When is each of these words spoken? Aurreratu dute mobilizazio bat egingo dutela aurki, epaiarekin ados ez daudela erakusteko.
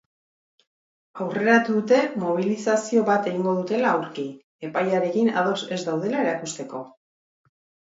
Aurreratu 1.25 1.75
dute 1.75 1.99
mobilizazio 2.25 3.05
bat 3.11 3.31
egingo 3.35 3.55
dutela 3.61 3.95
aurki, 4.01 4.29
epaiarekin 4.73 5.35
ados 5.39 5.57
ez 5.77 5.83
daudela 5.89 6.29
erakusteko. 6.29 6.89